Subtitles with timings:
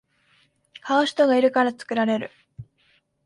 [0.81, 2.31] 買う人がいるから作られる